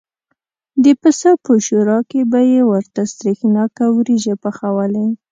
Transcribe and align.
د 0.83 0.85
پسه 1.01 1.31
په 1.43 1.53
شوروا 1.65 1.99
کې 2.09 2.21
به 2.31 2.39
یې 2.51 2.61
ورته 2.71 3.01
سرېښناکه 3.15 3.85
وریجې 3.95 4.35
پخوالې. 4.43 5.05